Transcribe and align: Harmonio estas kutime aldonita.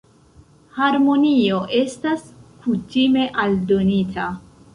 Harmonio 0.77 1.59
estas 1.81 2.25
kutime 2.65 3.27
aldonita. 3.45 4.27